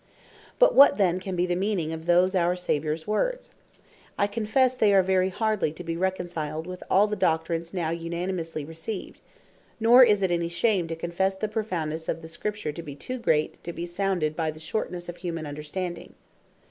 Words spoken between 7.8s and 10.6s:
unanimously received: Nor is it any